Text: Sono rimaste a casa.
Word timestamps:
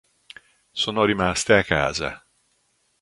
Sono 0.81 1.03
rimaste 1.11 1.53
a 1.53 1.61
casa. 1.71 2.11